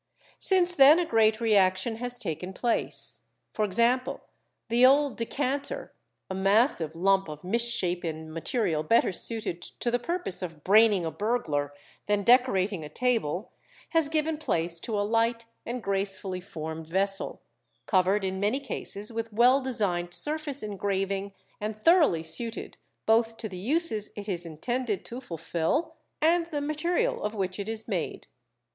[0.39, 3.27] Since then a great reaction has taken place.
[3.53, 4.21] For example,
[4.67, 5.93] the old decanter,
[6.27, 11.75] a massive lump of misshapen material better suited to the purpose of braining a burglar
[12.07, 13.51] than decorating a table,
[13.89, 17.43] has given place to a light and gracefully formed vessel,
[17.85, 22.75] covered in many cases with well designed surface engraving, and thoroughly suited
[23.05, 27.69] both to the uses it is intended to fulfil and the material of which it
[27.69, 28.25] is made.